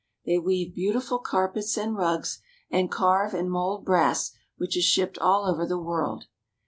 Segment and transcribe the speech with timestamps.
[0.25, 5.45] They weave beautiful carpets and rugs, and carve and mold brass which is shipped all
[5.45, 6.25] over the world.